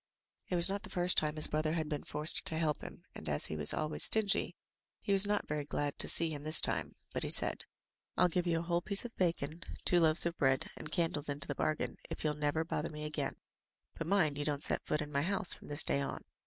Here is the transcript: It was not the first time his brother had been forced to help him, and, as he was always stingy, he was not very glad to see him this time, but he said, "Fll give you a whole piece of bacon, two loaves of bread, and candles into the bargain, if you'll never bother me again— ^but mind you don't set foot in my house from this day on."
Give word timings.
It 0.49 0.55
was 0.55 0.67
not 0.67 0.81
the 0.81 0.89
first 0.89 1.15
time 1.15 1.35
his 1.35 1.45
brother 1.47 1.73
had 1.73 1.87
been 1.87 2.03
forced 2.03 2.43
to 2.45 2.57
help 2.57 2.81
him, 2.81 3.03
and, 3.13 3.29
as 3.29 3.45
he 3.45 3.55
was 3.55 3.71
always 3.71 4.01
stingy, 4.03 4.55
he 4.99 5.13
was 5.13 5.27
not 5.27 5.47
very 5.47 5.63
glad 5.63 5.99
to 5.99 6.07
see 6.07 6.31
him 6.31 6.41
this 6.41 6.59
time, 6.59 6.95
but 7.13 7.21
he 7.21 7.29
said, 7.29 7.65
"Fll 8.17 8.31
give 8.31 8.47
you 8.47 8.57
a 8.57 8.61
whole 8.63 8.81
piece 8.81 9.05
of 9.05 9.15
bacon, 9.15 9.61
two 9.85 9.99
loaves 9.99 10.25
of 10.25 10.35
bread, 10.39 10.71
and 10.75 10.91
candles 10.91 11.29
into 11.29 11.47
the 11.47 11.53
bargain, 11.53 11.97
if 12.09 12.23
you'll 12.23 12.33
never 12.33 12.63
bother 12.65 12.89
me 12.89 13.03
again— 13.05 13.35
^but 13.99 14.07
mind 14.07 14.39
you 14.39 14.43
don't 14.43 14.63
set 14.63 14.83
foot 14.83 15.01
in 15.01 15.11
my 15.11 15.21
house 15.21 15.53
from 15.53 15.67
this 15.67 15.83
day 15.83 16.01
on." 16.01 16.25